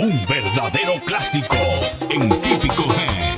[0.00, 1.56] Un verdadero clásico
[2.08, 3.29] en típico G.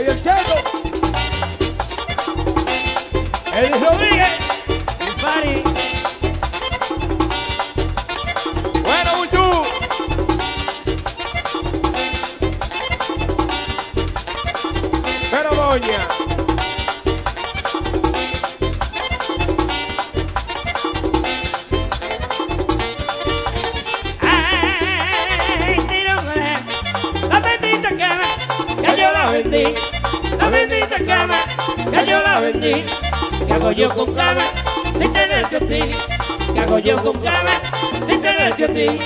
[0.00, 0.39] Are you dead?
[33.80, 34.52] yo con ganas
[34.98, 35.80] de tenerte a ti?
[36.52, 37.62] ¿Qué hago yo con ganas
[38.06, 38.98] de tenerte a ti?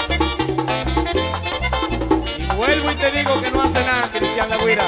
[2.38, 4.84] Y vuelvo y te digo que no hace nada, Cristian Lagüira.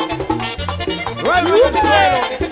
[1.23, 2.46] Vuelvo al suelo.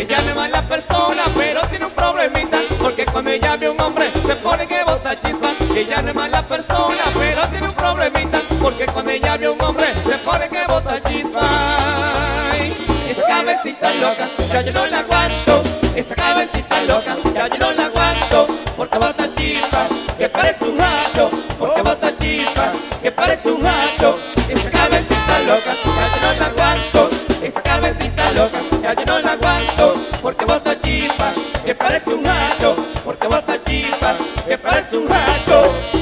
[0.00, 3.80] Ella no es mala persona, pero tiene un problemita, porque cuando ella ve a un
[3.82, 5.48] hombre se pone que bota chispa.
[5.76, 9.60] Ella no es mala persona, pero tiene un problemita, porque cuando ella ve a un
[9.60, 11.42] hombre se pone que bota chispa.
[13.10, 15.62] Esa cabecita loca, ya yo no la aguanto.
[15.94, 18.46] Esa cabecita loca, ya yo no la aguanto,
[18.78, 19.86] porque bota chispa,
[20.16, 22.72] que parece un rato, porque bota chispa,
[23.02, 24.18] que parece un rato.
[24.48, 27.09] Esa cabecita loca, ya yo no la aguanto.
[31.90, 34.16] parece un rayo, porque bota chispa
[34.46, 35.99] que parece un rayo.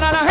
[0.00, 0.27] banana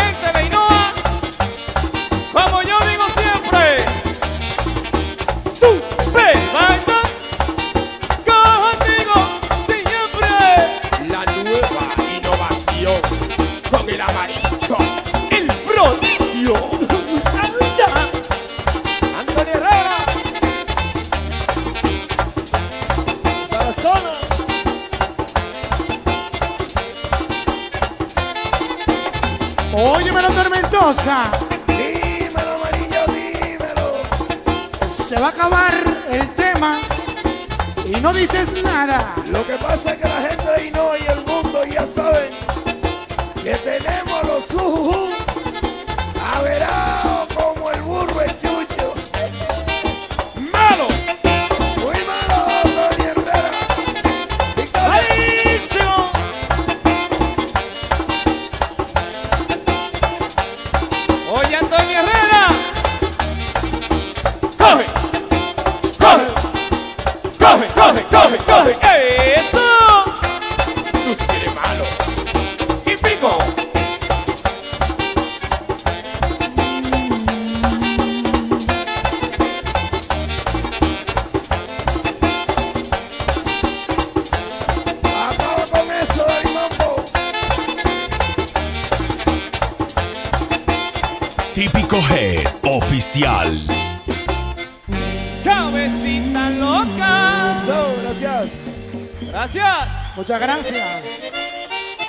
[100.18, 100.84] Muchas gracias.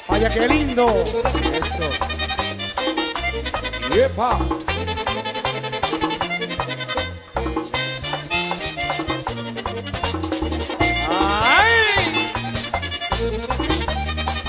[0.08, 1.04] Vaya, qué lindo.
[1.54, 1.90] Eso.
[3.94, 4.40] Yepa.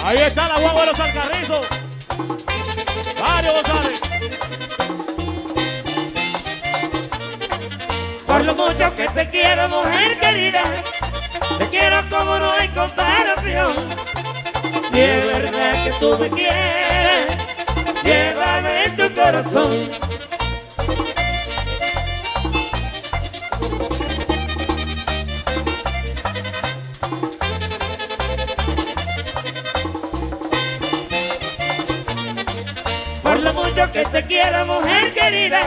[0.03, 1.69] Ahí está la guagua de los alcarrizos.
[3.21, 4.01] Mario González.
[8.27, 10.63] Por lo mucho que te quiero, mujer querida,
[15.99, 17.37] tú me quieres,
[18.05, 19.89] llévame en tu corazón.
[33.23, 35.61] Por lo mucho que te quiero, mujer querida,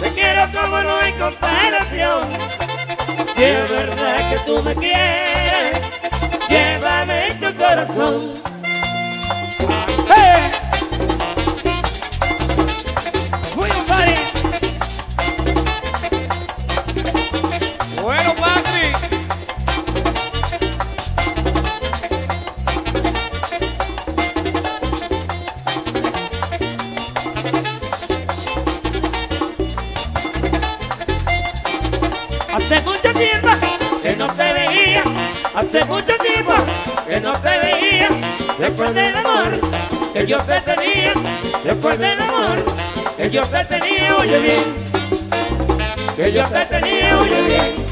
[0.00, 2.28] te quiero como no hay comparación.
[3.34, 5.80] Si es verdad que tú me quieres,
[6.48, 8.53] llévame en tu corazón.
[40.24, 41.12] Que yo te tenía,
[41.64, 42.64] después del amor
[43.16, 44.64] que yo te tenía, oye bien,
[46.16, 47.86] que yo te tenía, oye bien,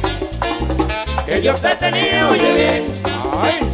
[1.27, 2.95] que yo te tenía, oye bien.
[3.43, 3.72] Ay.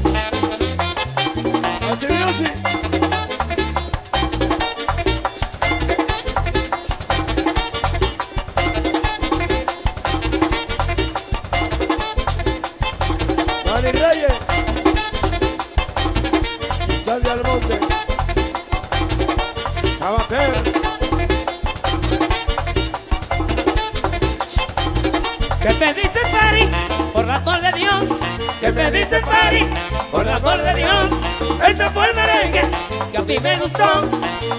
[33.28, 33.84] Mí me gustó,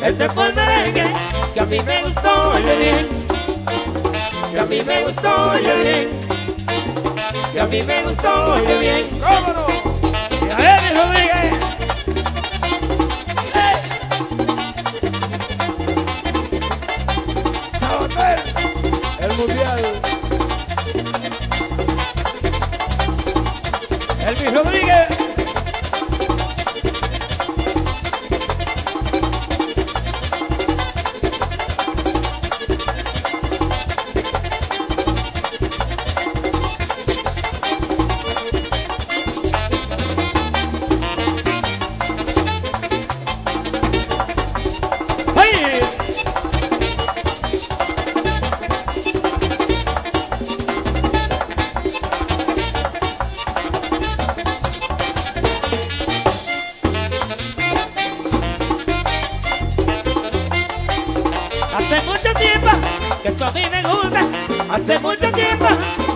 [0.06, 1.12] este fue el merengue
[1.56, 3.08] que a mí me gustó, oye bien,
[4.52, 6.10] que a mí me gustó, oye bien,
[7.52, 10.48] que a mí me gustó, oye bien, ¡Cómo no!
[10.48, 11.59] y a Eddie Rodríguez.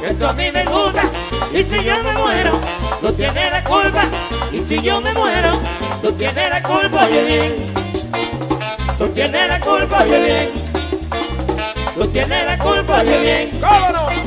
[0.04, 1.04] Esto a mí me gusta.
[1.54, 2.52] Y si yo me muero,
[3.02, 4.04] tú tienes la culpa.
[4.52, 5.60] Y si yo me muero,
[6.02, 7.66] tú tienes la culpa, oye bien.
[8.98, 10.64] Tú tienes la culpa, oye bien.
[11.96, 13.62] Tú tienes la culpa, oye bien.
[13.62, 14.23] ¡Cómo no!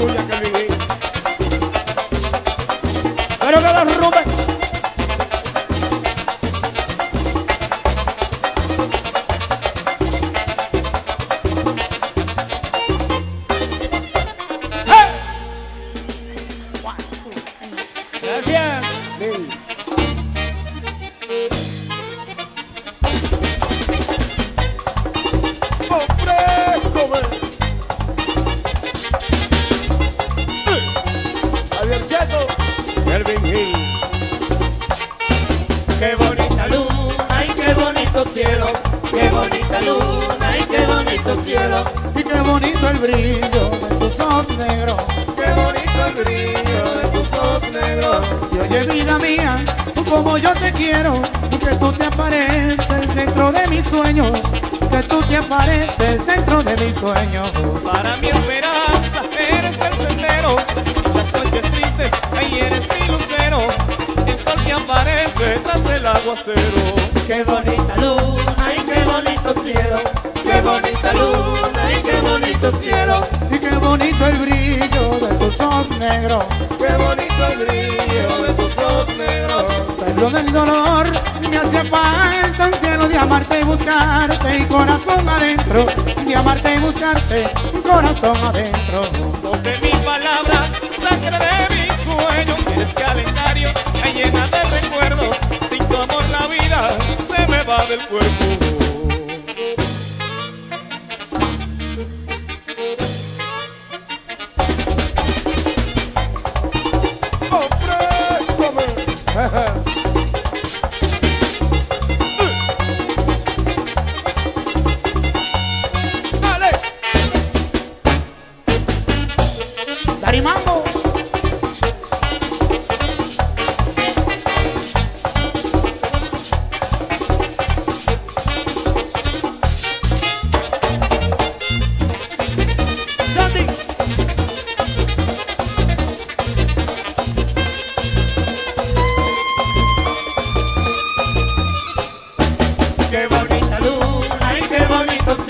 [0.00, 0.49] tuya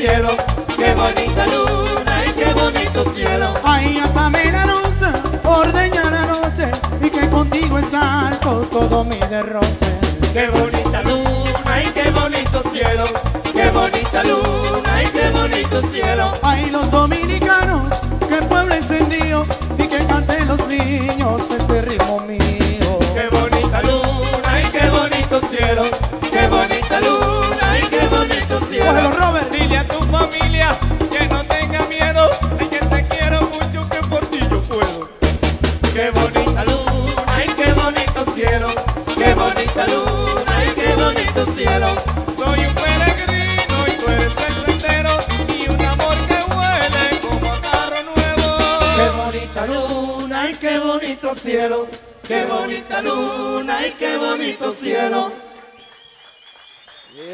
[0.01, 0.31] cielo,
[0.79, 3.53] qué bonita luna y qué bonito cielo.
[3.65, 4.97] Ahí hasta me la luz,
[5.45, 6.71] ordeña la noche
[7.03, 9.91] y que contigo exalto todo mi derroche.
[10.33, 13.05] Qué bonita luna y qué bonito cielo,
[13.53, 16.33] qué bonita luna y qué bonito cielo.
[16.45, 17.89] Ahí los dominicanos,
[18.27, 19.45] qué pueblo encendido
[19.77, 22.99] y que canten los niños este ritmo mío.
[23.13, 25.83] Qué bonita luna y qué bonito cielo,
[26.33, 27.60] qué bonita luna
[29.85, 30.71] tu familia
[31.11, 35.09] que no tenga miedo, ay que te quiero mucho que por ti yo puedo.
[35.95, 38.69] Qué bonita luna, ay qué bonito cielo,
[39.17, 41.89] qué bonita luna, ay qué bonito cielo.
[42.37, 45.17] Soy un peregrino y tú eres el sendero
[45.49, 48.59] y un amor que huele como carro nuevo.
[48.97, 51.89] Qué bonita luna, ay qué bonito cielo,
[52.27, 55.33] qué bonita luna, ay qué bonito cielo.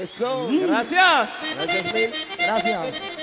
[0.03, 0.49] Eso.
[0.51, 1.31] Gracias.
[1.55, 1.93] Gracias,
[2.47, 3.17] Gracias.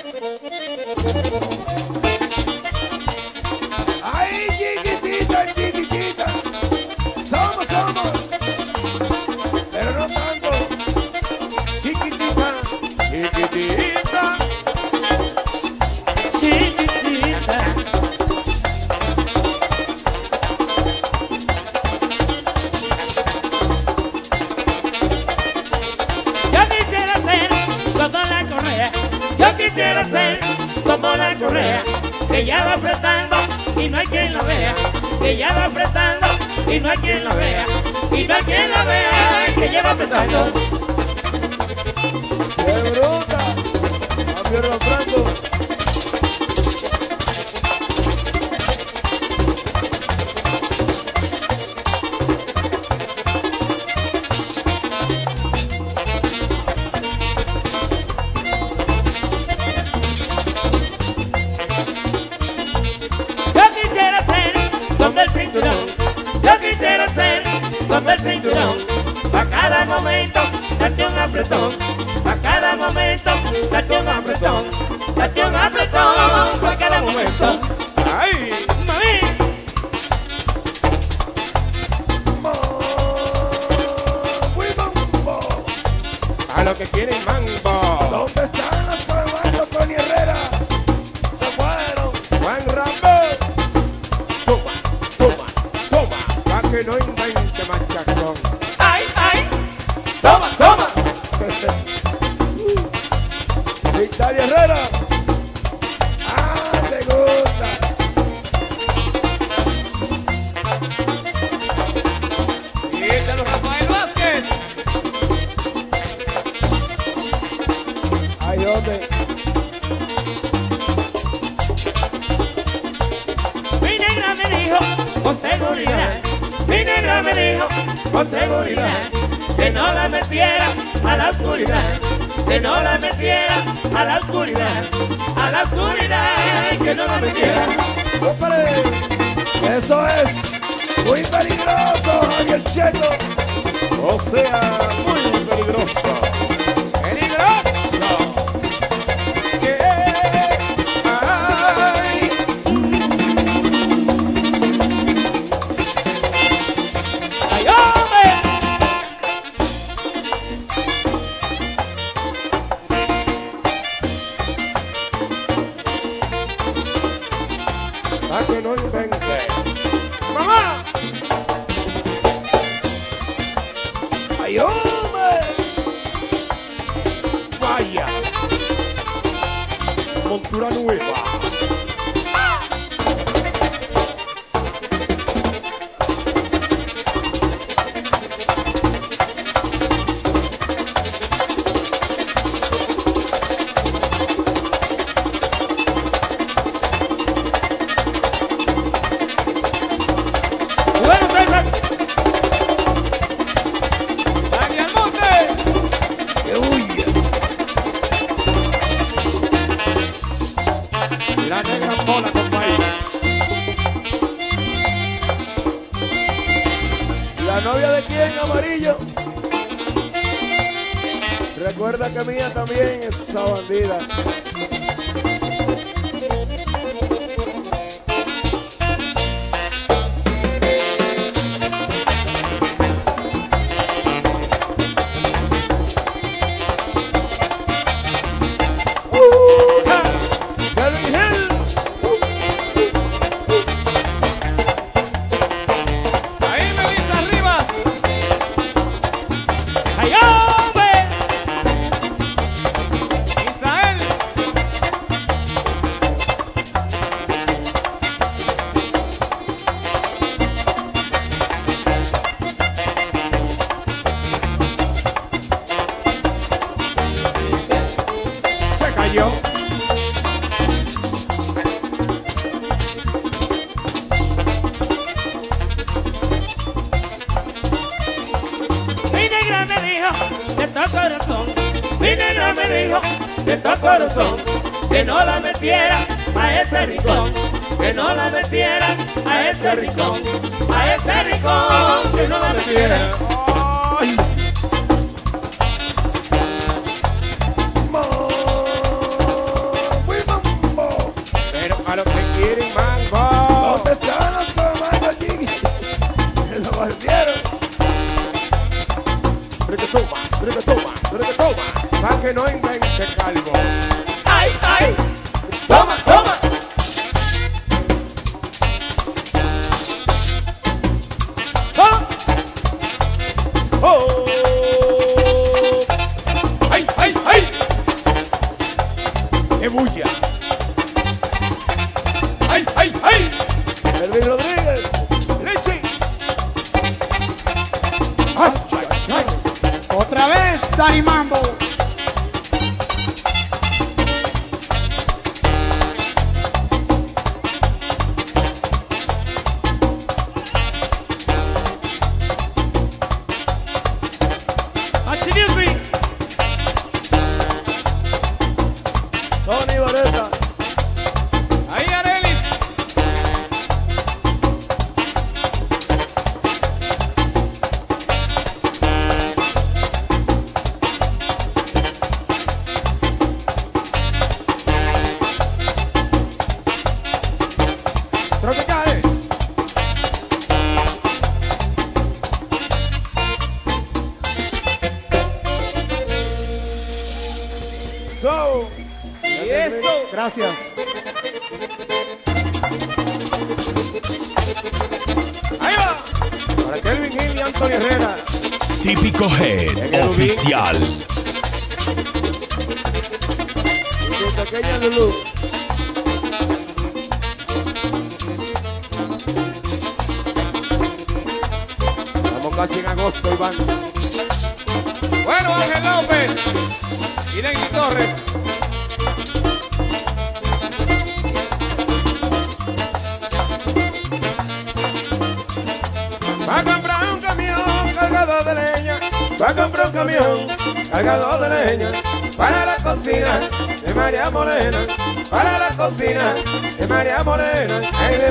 [221.63, 223.99] Recuerda que mía también es esa bandida.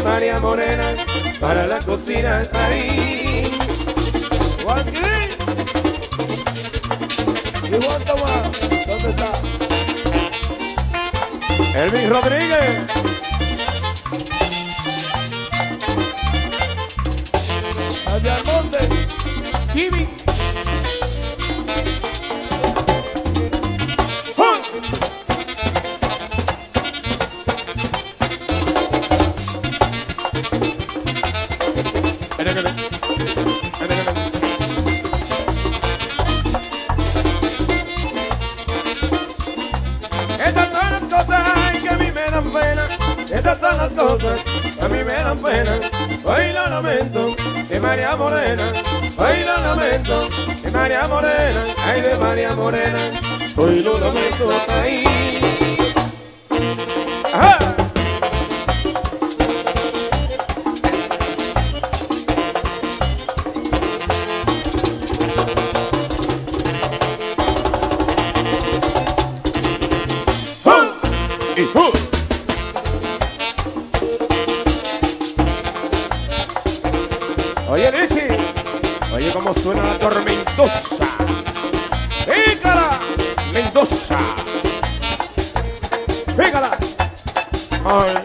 [0.01, 0.85] María Morena
[1.41, 2.43] para la cocina.
[77.69, 78.29] Oye, Richie,
[79.15, 81.05] oye cómo suena la tormentosa.
[82.27, 82.99] ¡Pégala,
[83.53, 84.19] Mendoza!
[86.37, 86.79] ¡Pégala!
[87.85, 88.22] ¡Ay!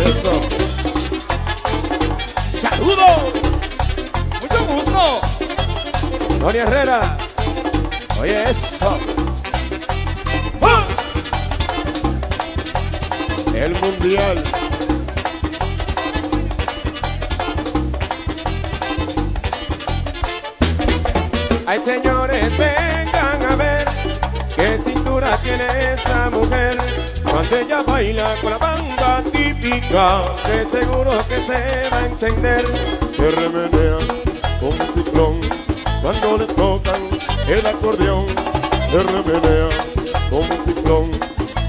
[0.00, 0.40] Eso.
[2.60, 3.32] ¡Saludos!
[4.40, 5.20] Mucho gusto.
[6.40, 7.16] Tony Herrera.
[8.20, 8.98] Oye eso.
[10.60, 10.82] ¡Ah!
[13.54, 14.42] El mundial.
[21.66, 24.11] Ay señores, vengan a ver
[24.62, 26.78] qué cintura tiene esa mujer.
[27.24, 32.64] Cuando ella baila con la banda típica, de seguro que se va a encender.
[33.16, 33.98] Se remenea
[34.60, 35.40] como un ciclón
[36.00, 37.02] cuando le tocan
[37.48, 38.26] el acordeón.
[38.90, 39.68] Se remenea
[40.30, 41.10] como un ciclón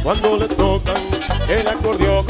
[0.03, 1.01] cuando le tocan
[1.49, 2.25] el acordeón.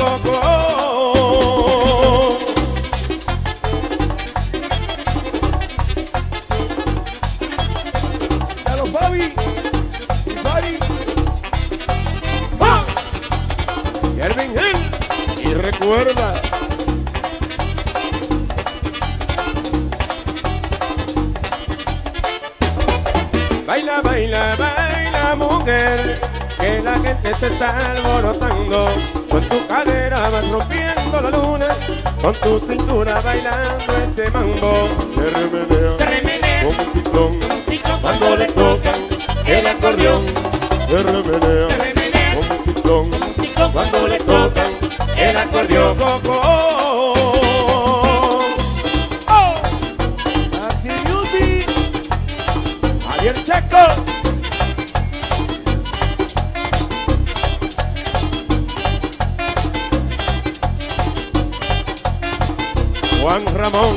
[23.68, 26.22] Baila, baila, baila, mujer.
[26.58, 28.88] Que la gente se está alborotando.
[29.30, 31.68] Con tu cadera vas rompiendo la luna.
[32.22, 34.88] Con tu cintura bailando este mambo.
[35.14, 35.98] Se remenea.
[35.98, 37.32] se remenea, Como un ciclón.
[37.34, 38.96] un Cuando le tocan
[39.48, 40.26] el acordeón.
[40.88, 41.70] Se remenea.
[41.70, 43.23] se remenea, Como un ciclón
[45.34, 45.98] el acordeón.
[45.98, 46.42] Coco.
[49.28, 49.56] Oh.
[50.52, 51.68] Taxi Music.
[53.08, 53.84] Javier Checo.
[63.22, 63.93] Juan Ramón.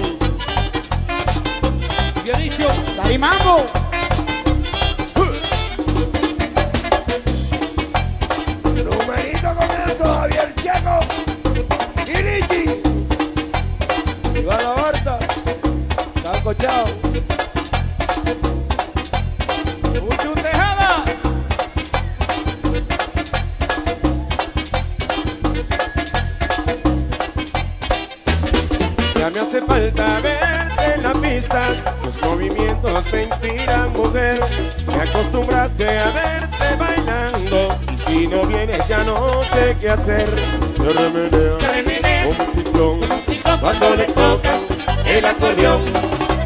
[34.97, 40.27] Me acostumbraste a verte bailando, y si no vienes ya no sé qué hacer.
[40.27, 44.61] Se remenea se remenea, como un ciclón un ciclo cuando le tocan
[45.07, 45.85] el acordeón.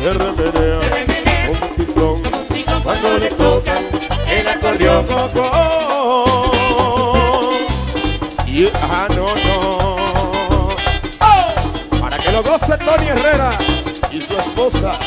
[0.02, 2.22] Se remenea se remenea, como un ciclón
[2.76, 3.84] un cuando le tocan
[4.28, 5.06] el acordeón.
[8.46, 9.96] Y ah, no, no.
[11.20, 13.52] Oh, Para que lo goce Tony Herrera
[14.10, 14.98] y su esposa,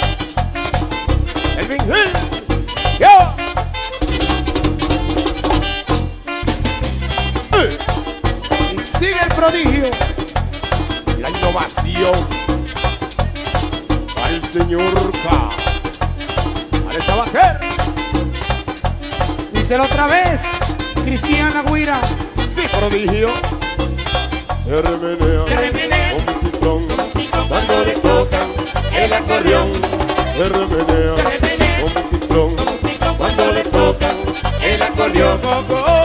[19.73, 20.41] Díselo otra vez.
[21.03, 21.99] Cristiana Guira.
[22.35, 23.27] Sí, prodigio.
[24.65, 25.47] Se remenea.
[25.47, 26.87] se remenea, Como un ciclón.
[27.49, 28.49] Cuando le tocan
[28.95, 29.71] el acordeón.
[30.37, 31.15] Se remenea.
[31.15, 33.17] se remenea, Como un ciclón.
[33.17, 34.15] Cuando le tocan
[34.61, 36.02] el acordeón.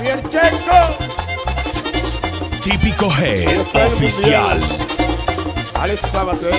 [0.00, 0.80] Javier Checo.
[2.62, 3.44] Típico G
[3.86, 4.58] oficial.
[5.74, 6.54] Alex Sabater.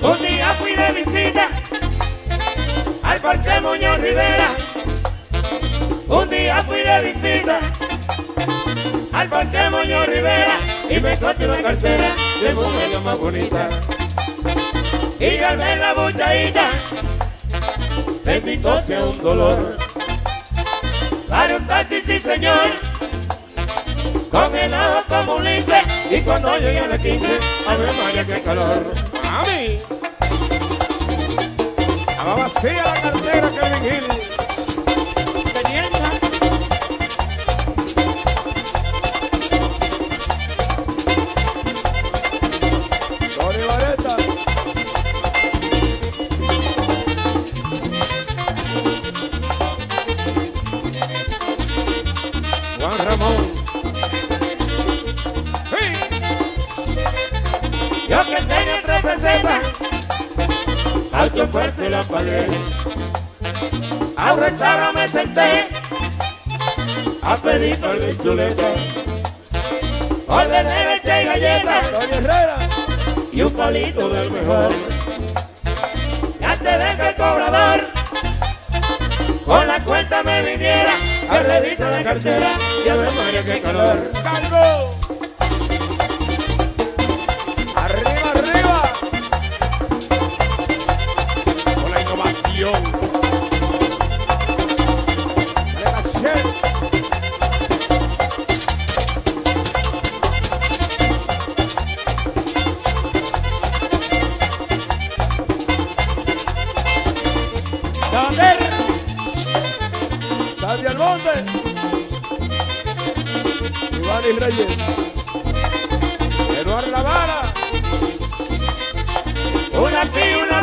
[0.00, 1.50] Un día fui de visita
[3.02, 4.48] al Parque Muñoz Rivera.
[6.08, 7.60] Un día fui de visita
[9.18, 10.56] al Parque Muñoz Rivera
[10.88, 12.08] y me encontré una cartera
[12.40, 13.68] de mujer más bonita.
[15.18, 16.70] Y al ver la botellita,
[18.24, 19.76] bendito sea un dolor.
[21.28, 22.60] Para un taxi, sí señor,
[24.30, 25.82] con el ojo como un lince.
[26.10, 27.26] Y cuando llegué a la 15,
[27.68, 28.92] ¡Ave María, qué calor!
[29.24, 29.78] ¡Mami!
[32.08, 34.47] Estaba vacía la cartera que el
[68.08, 68.68] de chuleta.
[70.28, 72.56] Ordené leche y galletas Herrera.
[73.32, 74.70] y un palito del mejor.
[76.40, 77.80] Y antes de que el cobrador
[79.44, 80.92] con la cuenta me viniera,
[81.30, 82.48] a revisar la cartera
[82.84, 84.87] y a ver María qué calor.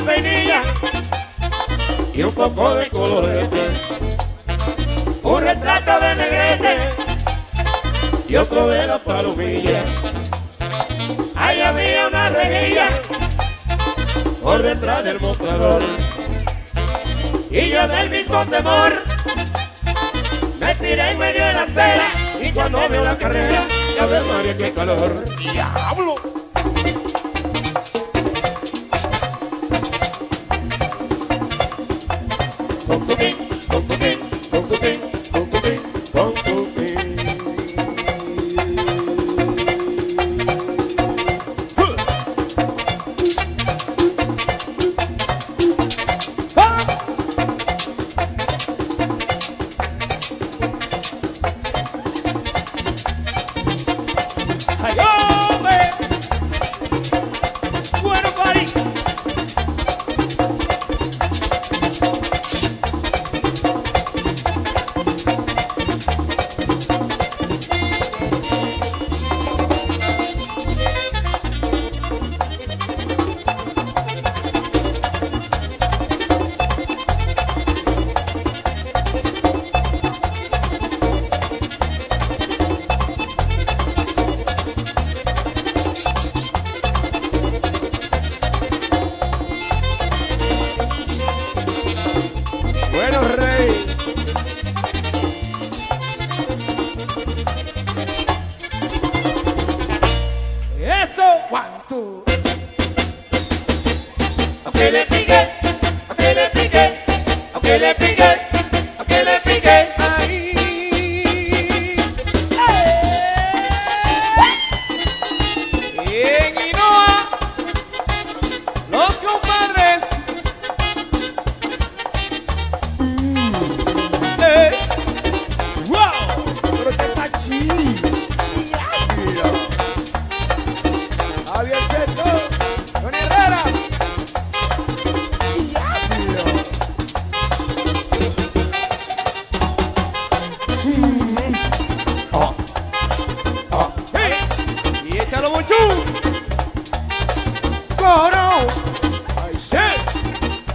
[0.06, 0.62] Peinilla
[2.14, 3.70] y un poco de colorete.
[5.24, 6.78] Un retrato de negrete
[8.28, 9.84] y otro de la palomilla.
[11.36, 12.90] Ahí había una rejilla
[14.42, 15.82] por detrás del mostrador.
[17.50, 18.94] Y yo del mismo temor
[20.60, 22.04] me tiré en medio de la acera
[22.42, 25.26] y cuando veo la carrera, ya ves María qué calor.
[25.38, 26.35] ¡Diablo!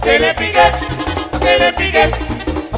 [0.03, 0.59] Que le pique,
[1.39, 2.11] que le pique,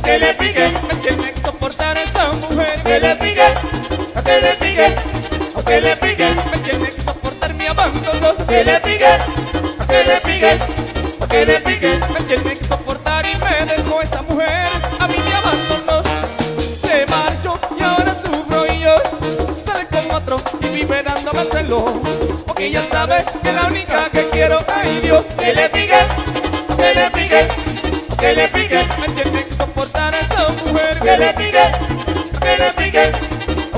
[0.04, 0.74] que le pique.
[0.88, 2.82] Me tiene que soportar esa mujer.
[2.84, 3.48] Que le pique,
[4.26, 4.96] que le pique,
[5.66, 6.28] que le pique.
[6.52, 8.36] Me tiene que soportar mi abandono.
[8.48, 9.18] Que le pique,
[9.88, 10.60] que le pique,
[11.30, 12.00] que le pique.
[12.14, 14.68] Me tiene que soportar y me dejó esa mujer.
[15.00, 16.04] A mí me abandonó.
[16.60, 18.96] Se marchó y ahora sufro y yo
[19.66, 21.84] sale con otro y vive dándome celos
[22.46, 25.98] porque ella sabe que la única que quiero ay Dios que le pique
[26.84, 27.48] que le pique
[28.20, 31.66] que le pique me tiene que soportar a esa mujer que le pique
[32.42, 33.12] que le pique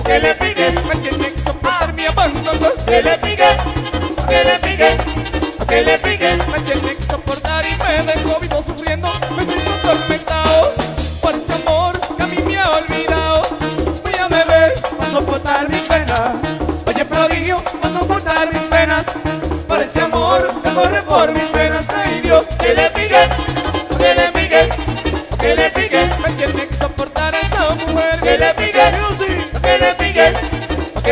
[0.06, 3.50] que le pique me tiene que soportar mi abandono que le pique
[4.28, 4.90] que le pique
[5.70, 10.25] que le pique me tiene que soportar y me dejó vivo sufriendo me siento atormentado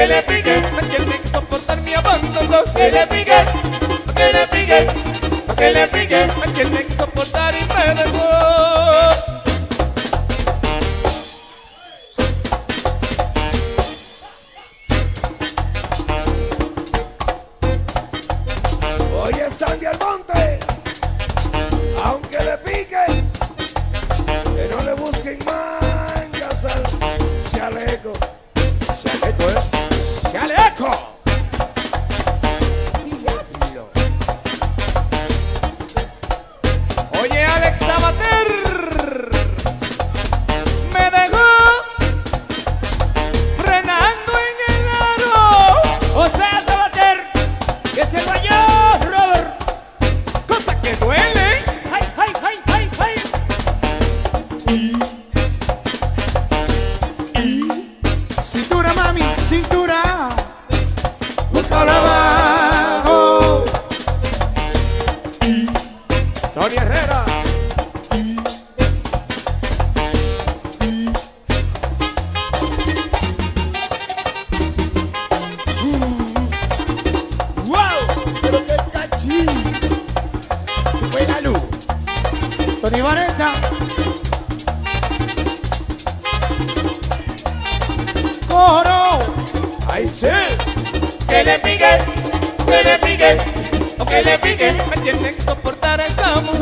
[0.04, 2.64] que le pique me tiene que soportar mi abandono.
[2.76, 3.40] Que le pique
[4.16, 4.88] que le pique
[5.56, 8.33] que le pique me soportar y me
[91.28, 91.98] Que le pique,
[92.66, 93.38] que le pique,
[94.00, 94.74] o que le pique.
[94.90, 96.53] Me tiene que soportar esa mujer.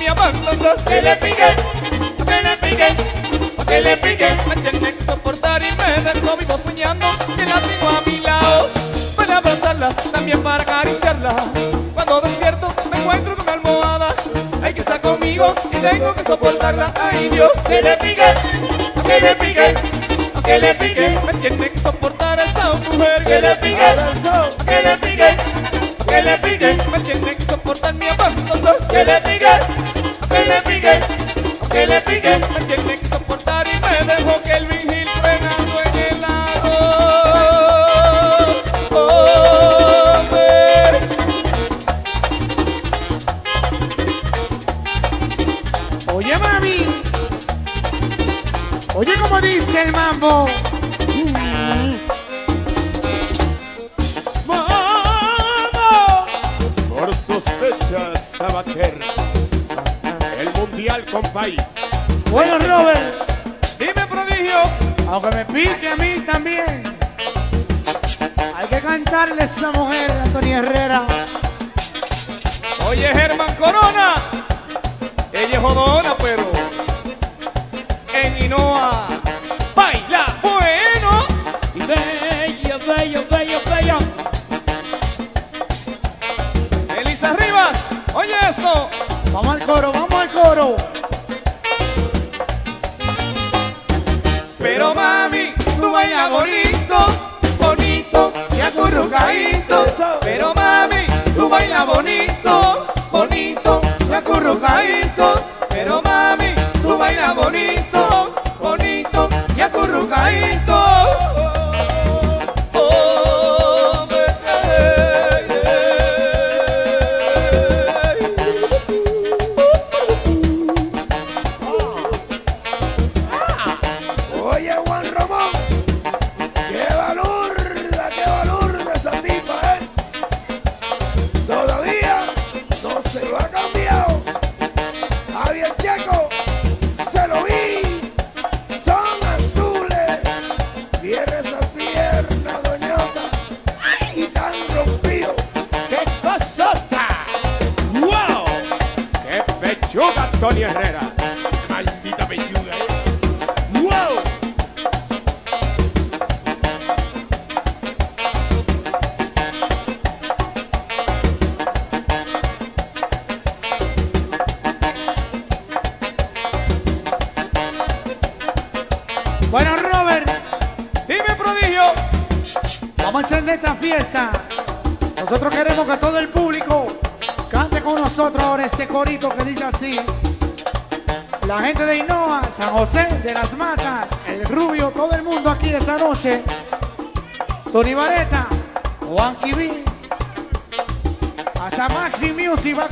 [0.00, 1.44] Que le pique,
[2.24, 2.96] que le pique,
[3.66, 4.28] que le pique.
[4.48, 8.70] Me tiene que soportar y me dejó vivo soñando que la tengo a mi lado.
[9.14, 11.34] Para abrazarla, también para acariciarla.
[11.92, 14.14] Cuando despierto me encuentro con mi almohada.
[14.62, 16.94] Hay que estar conmigo y tengo que soportarla.
[16.98, 18.34] Ay Dios, que le pique,
[19.04, 19.74] que le pique,
[20.42, 21.18] que le pique.
[21.26, 23.24] Me tiene que soportar a esa mujer.
[23.24, 23.96] Que le pique,
[24.64, 25.36] que le pique,
[26.08, 26.78] que le pique.
[26.90, 28.72] Me tiene que soportar mi abandono.
[28.88, 29.48] Que le pique,
[30.30, 31.00] que le pique,
[31.70, 32.38] que le pique.
[32.38, 34.69] Me tiene que soportar y me dejó que el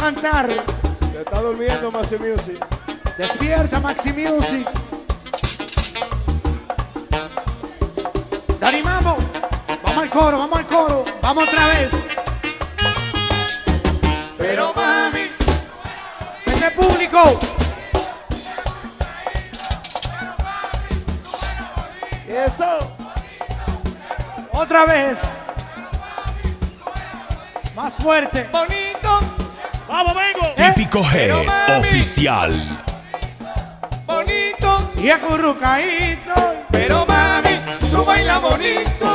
[0.08, 0.48] levantar.
[1.12, 2.64] Te está durmiendo Maxi Music.
[3.16, 4.66] Despierta Maxi Music.
[8.58, 9.18] ¡Darimamo!
[9.82, 11.04] Vamos al coro, vamos al coro.
[11.22, 11.90] Vamos otra vez.
[14.38, 15.30] Pero mami.
[16.46, 17.38] Ese público.
[22.26, 22.96] Eso.
[24.52, 25.22] Otra vez.
[27.74, 28.48] Más fuerte.
[28.50, 28.87] Bonito.
[30.58, 31.46] Típico G,
[31.78, 32.52] oficial.
[34.04, 36.34] Bonito y acurrucadito.
[36.72, 37.60] Pero mami,
[37.92, 39.07] tú bailas bonito.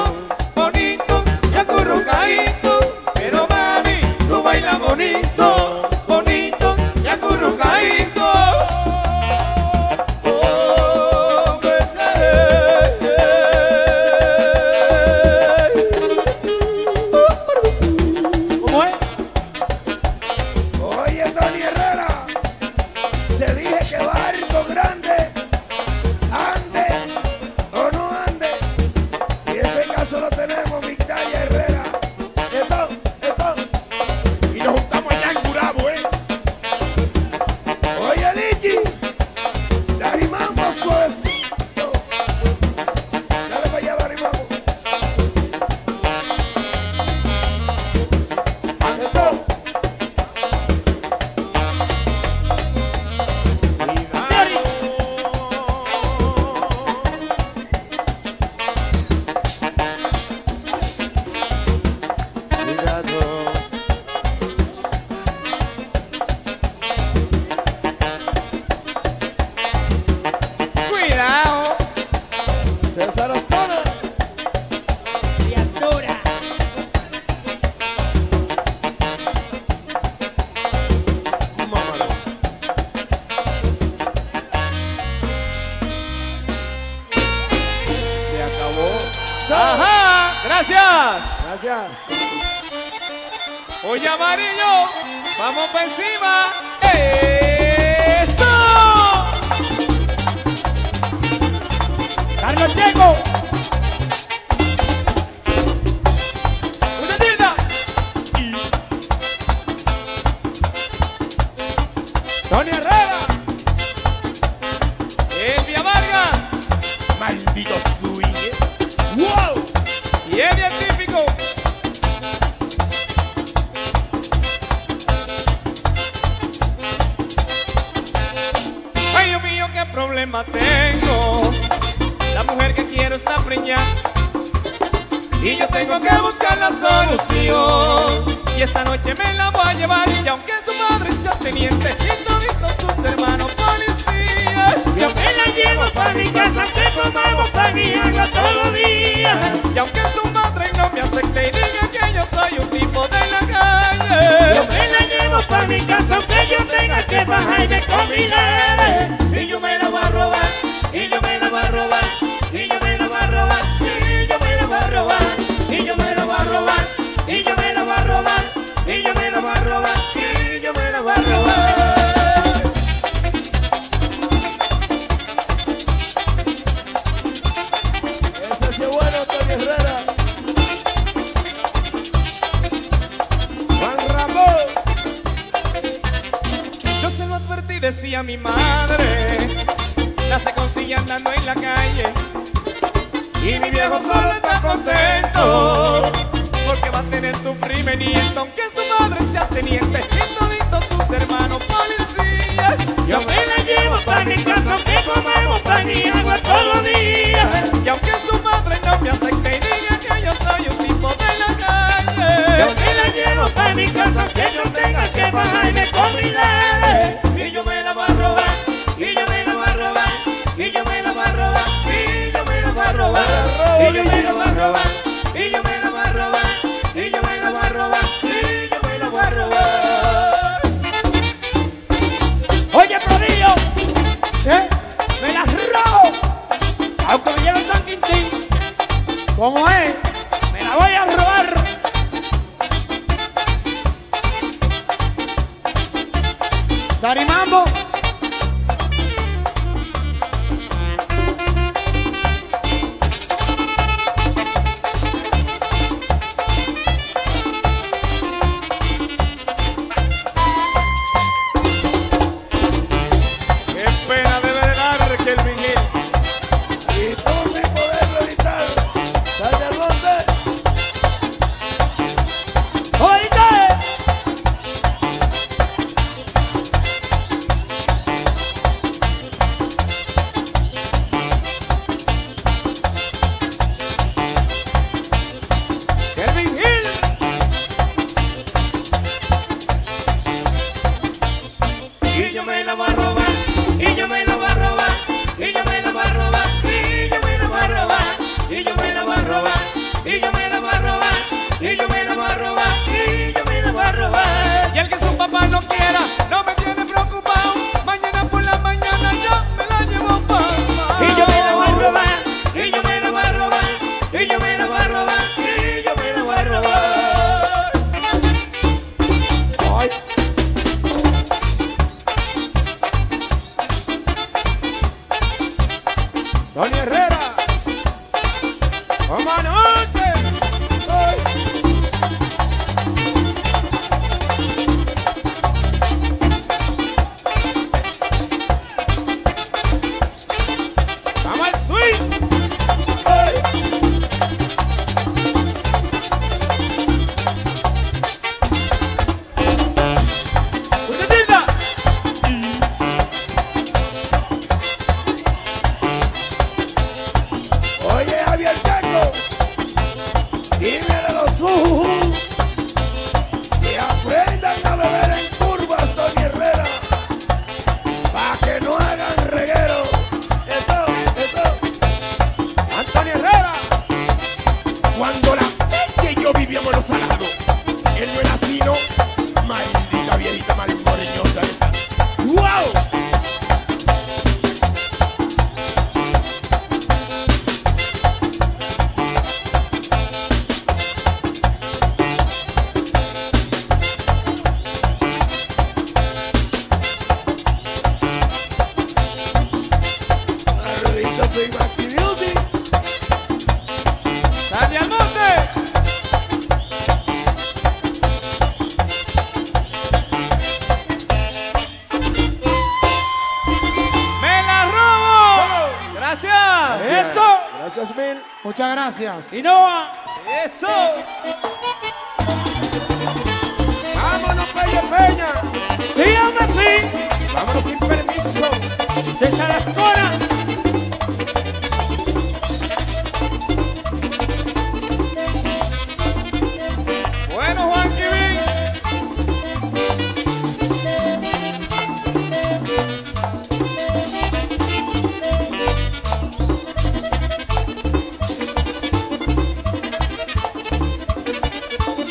[418.99, 419.33] Gracias.
[419.33, 419.52] ¡Y Noah!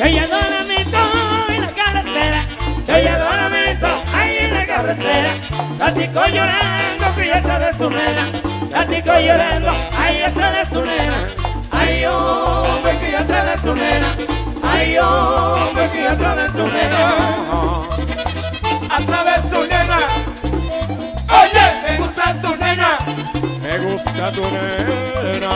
[0.03, 0.75] Adora mi
[1.55, 2.41] en la carretera.
[2.89, 3.57] Adora mi
[4.17, 5.31] ahí en la carretera.
[5.79, 8.27] Gatico llorando que ya está de su nena.
[8.73, 11.15] Gatico llorando, ahí está de su nena.
[11.71, 14.17] Ay, hombre, que ya está de su nena.
[14.65, 16.99] Ay, hombre, que ya está de su nena.
[18.91, 19.99] Atrás de su nena,
[21.41, 22.99] Oye, me gusta tu nena.
[23.63, 25.53] me gusta tu nena,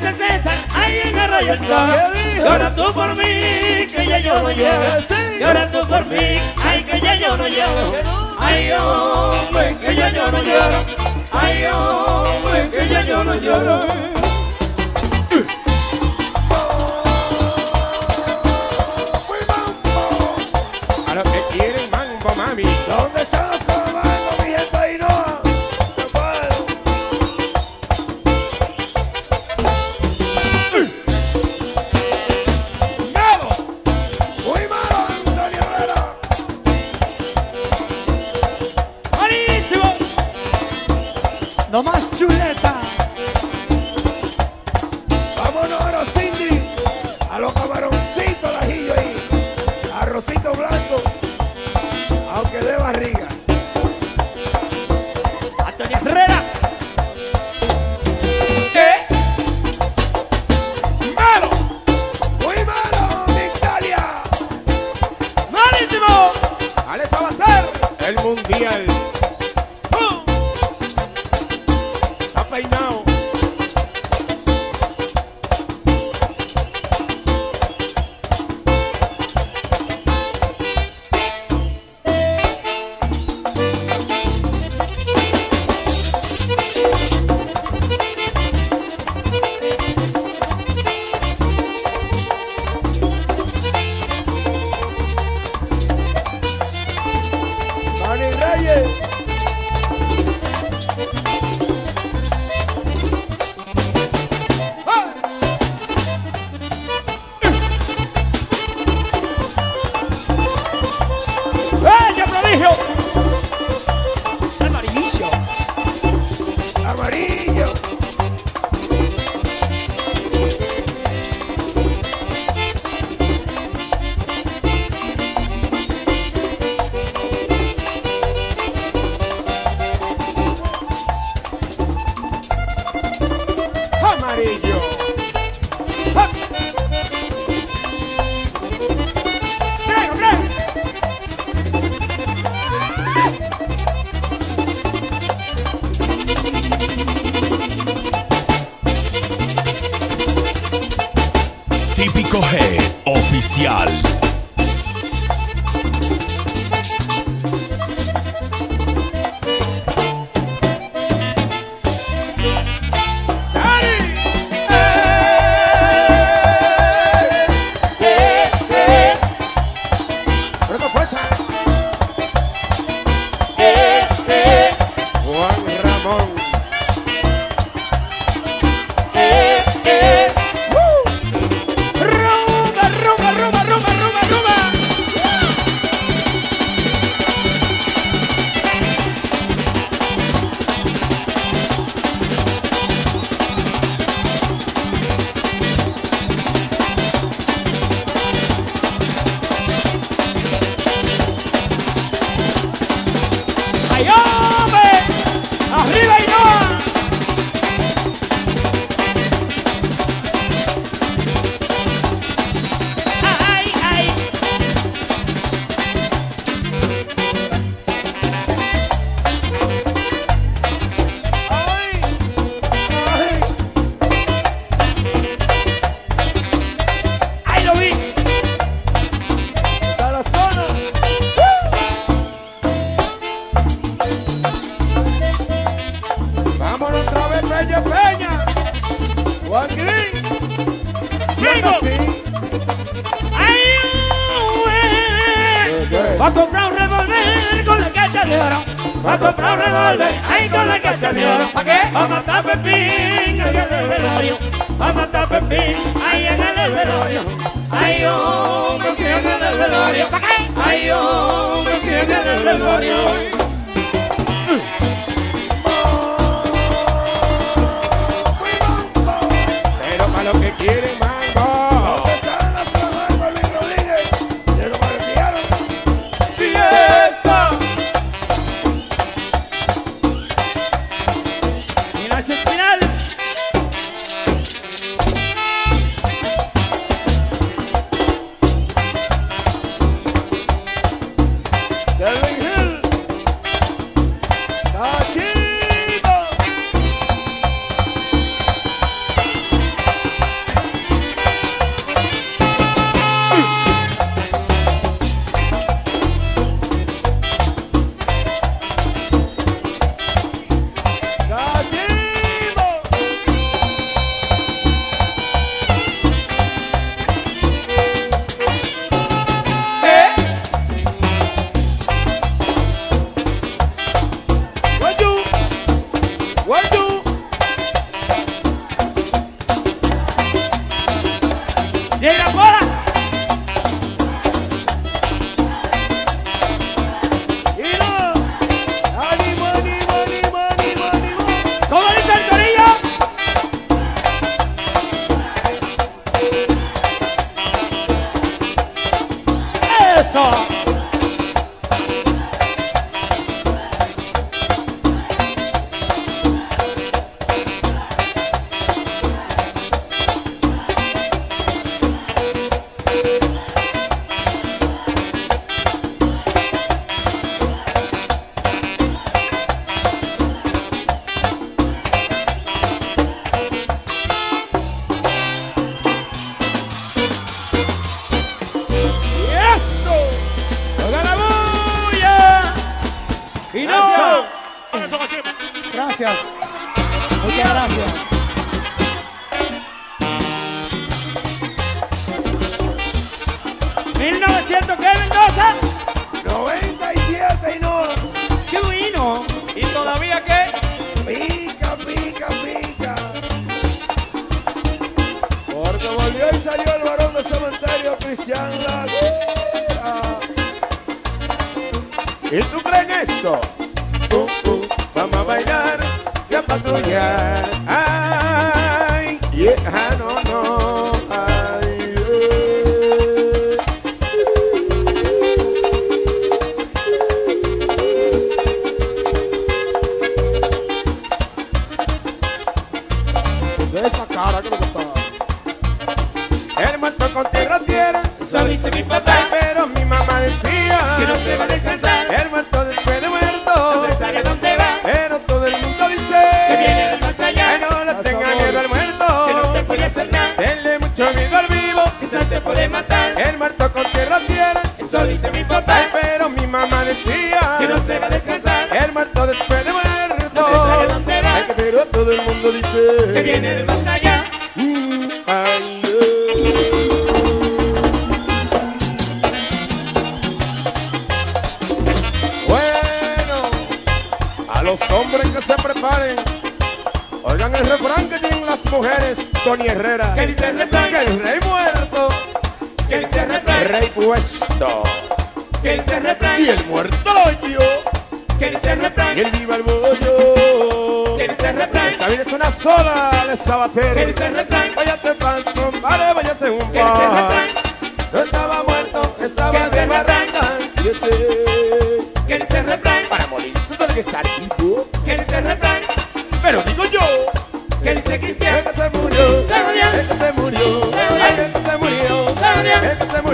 [0.00, 1.94] César ahí en Arroyo el Toro.
[2.36, 5.00] Llora tú por mí, que ya yo no lloro.
[5.00, 5.14] Sí.
[5.40, 7.92] Llora tú por mí, ay, que ya yo no lloro.
[8.38, 10.84] Ay, hombre, que ya yo no lloro.
[11.32, 14.17] Ay, hombre, que ya yo no lloro.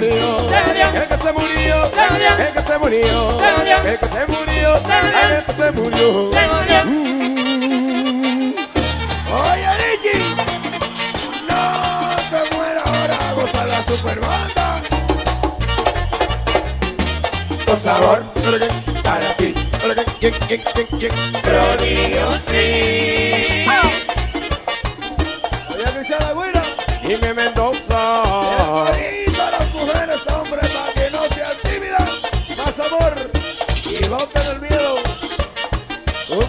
[0.08, 1.90] murió, el que se murió,
[2.38, 3.40] el que se murió,
[3.84, 6.30] el que se murió, el que se murió.
[6.84, 8.54] Mm.
[9.32, 10.16] Oye Ricky,
[11.48, 11.62] no
[12.30, 14.82] te mueras ahora, goza la superbanda.
[17.66, 18.18] Por favor,
[19.02, 19.54] para ti,
[21.42, 23.66] prodigio sí.
[25.70, 26.62] Oye Cristiana Güira,
[27.02, 27.83] Jimmy Mendoza.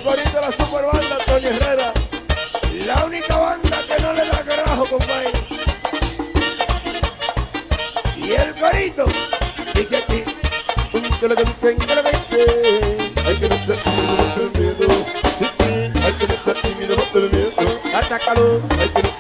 [0.06, 1.92] corito de la super banda Antonio Herrera.
[2.86, 5.32] La única banda que no le da carajo, compadre.
[8.16, 9.06] Y el corito.
[9.74, 10.24] Y que aquí,
[11.20, 13.16] que lo que dicen, que lo que dicen.
[13.26, 15.06] Hay que luchar tímido, no tener miedo.
[15.40, 15.70] Sí, sí,
[16.06, 17.82] hay que luchar tímido, no tener miedo.
[17.96, 19.15] Atácalo, hay que luchar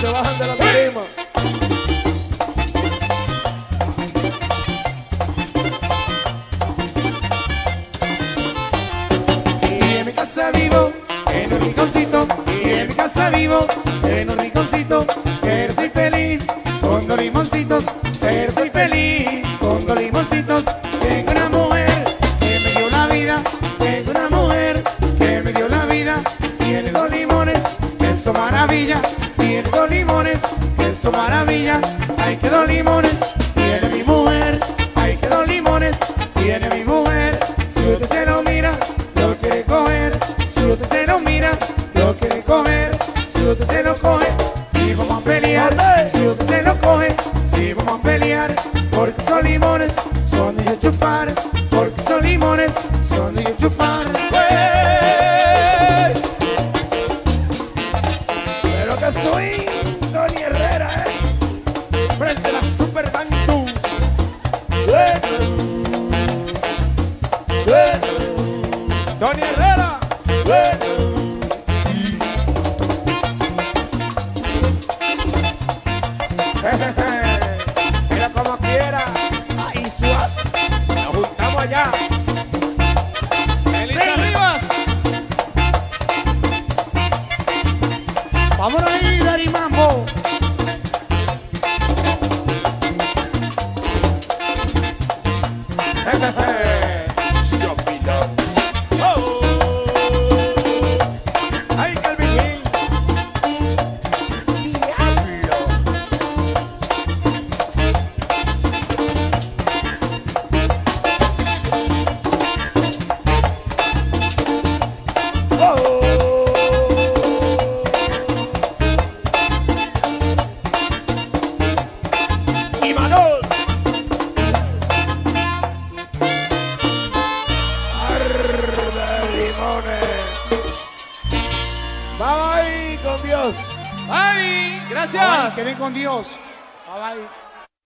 [0.00, 1.17] se bajan de la tarima.